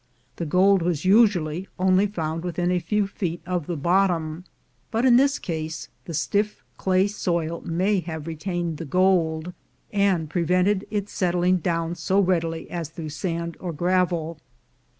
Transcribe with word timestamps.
The 0.37 0.47
gold 0.47 0.81
was 0.81 1.05
usually 1.05 1.67
only 1.77 2.07
found 2.07 2.43
within 2.43 2.71
a 2.71 2.79
few 2.79 3.05
feet 3.05 3.39
of 3.45 3.67
the 3.67 3.77
bottom, 3.77 4.45
but 4.89 5.05
in 5.05 5.15
this 5.15 5.37
case 5.37 5.89
the 6.05 6.15
stiff 6.15 6.63
clay 6.75 7.05
soil 7.07 7.61
may 7.65 7.99
have 7.99 8.25
retained 8.25 8.77
the 8.77 8.85
gold, 8.85 9.53
and 9.93 10.27
prevented 10.27 10.87
its 10.89 11.13
settling 11.13 11.57
down 11.57 11.93
so 11.93 12.19
readily 12.19 12.67
as 12.71 12.89
through 12.89 13.09
sand 13.09 13.57
or 13.59 13.71
gravel. 13.73 14.39